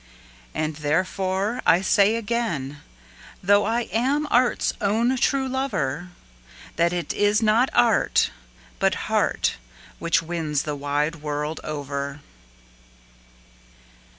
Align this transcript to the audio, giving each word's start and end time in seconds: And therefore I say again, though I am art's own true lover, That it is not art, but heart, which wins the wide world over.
And 0.55 0.77
therefore 0.77 1.61
I 1.63 1.81
say 1.81 2.15
again, 2.15 2.81
though 3.43 3.65
I 3.65 3.81
am 3.91 4.27
art's 4.31 4.73
own 4.81 5.15
true 5.17 5.47
lover, 5.47 6.09
That 6.75 6.91
it 6.91 7.13
is 7.13 7.43
not 7.43 7.69
art, 7.71 8.31
but 8.79 8.95
heart, 9.11 9.57
which 9.99 10.23
wins 10.23 10.63
the 10.63 10.75
wide 10.75 11.17
world 11.17 11.59
over. 11.63 12.19